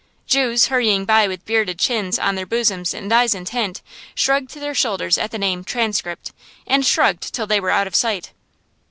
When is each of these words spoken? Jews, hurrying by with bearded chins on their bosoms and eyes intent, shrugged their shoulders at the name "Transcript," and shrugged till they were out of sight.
Jews, 0.25 0.65
hurrying 0.69 1.05
by 1.05 1.27
with 1.27 1.45
bearded 1.45 1.77
chins 1.77 2.17
on 2.17 2.33
their 2.33 2.47
bosoms 2.47 2.91
and 2.91 3.13
eyes 3.13 3.35
intent, 3.35 3.83
shrugged 4.15 4.49
their 4.55 4.73
shoulders 4.73 5.15
at 5.19 5.29
the 5.29 5.37
name 5.37 5.63
"Transcript," 5.63 6.31
and 6.65 6.83
shrugged 6.83 7.31
till 7.35 7.45
they 7.45 7.59
were 7.59 7.69
out 7.69 7.85
of 7.85 7.93
sight. 7.93 8.31